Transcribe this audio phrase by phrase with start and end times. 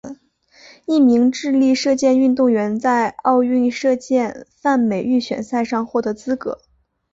[0.87, 6.59] 一名智利射箭运动员在奥运射箭泛美预选赛上获得资格。